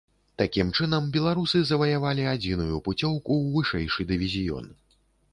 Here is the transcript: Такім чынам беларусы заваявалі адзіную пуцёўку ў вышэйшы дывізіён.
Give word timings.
Такім 0.41 0.69
чынам 0.77 1.09
беларусы 1.17 1.59
заваявалі 1.71 2.25
адзіную 2.31 2.77
пуцёўку 2.87 3.31
ў 3.41 3.45
вышэйшы 3.57 4.07
дывізіён. 4.13 4.65